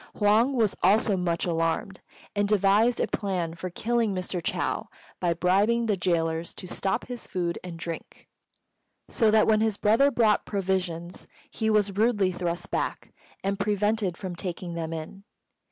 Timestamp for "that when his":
9.29-9.77